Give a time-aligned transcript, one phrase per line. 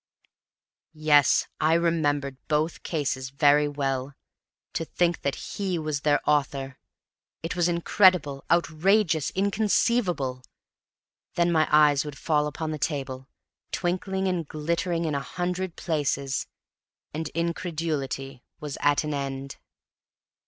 [0.97, 4.15] Yes, I remembered both cases very well.
[4.73, 6.79] To think that he was their author!
[7.43, 10.41] It was incredible, outrageous, inconceivable.
[11.35, 13.29] Then my eyes would fall upon the table,
[13.71, 16.47] twinkling and glittering in a hundred places,
[17.13, 19.57] and incredulity was at an end.